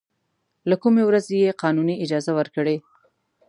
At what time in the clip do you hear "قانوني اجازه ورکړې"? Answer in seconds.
1.61-2.77